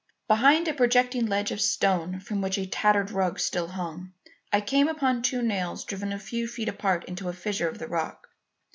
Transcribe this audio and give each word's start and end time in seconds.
"Behind 0.27 0.67
a 0.67 0.73
projecting 0.73 1.27
ledge 1.27 1.51
of 1.51 1.61
stone 1.61 2.19
from 2.19 2.41
which 2.41 2.57
a 2.57 2.65
tattered 2.65 3.11
rug 3.11 3.39
still 3.39 3.67
hung, 3.67 4.13
I 4.51 4.59
came 4.59 4.87
upon 4.87 5.21
two 5.21 5.43
nails 5.43 5.85
driven 5.85 6.11
a 6.11 6.17
few 6.17 6.47
feet 6.47 6.69
apart 6.69 7.05
into 7.05 7.29
a 7.29 7.33
fissure 7.33 7.69
of 7.69 7.77
the 7.77 7.87
rock. 7.87 8.25